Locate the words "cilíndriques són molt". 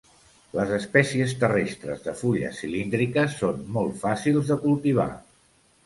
2.65-4.05